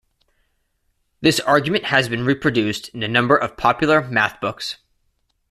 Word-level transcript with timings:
This 1.21 1.39
argument 1.41 1.83
has 1.83 2.09
been 2.09 2.25
reproduced 2.25 2.89
in 2.89 3.03
a 3.03 3.07
number 3.07 3.37
of 3.37 3.55
popular 3.55 4.01
math 4.01 4.41
books. 4.41 4.77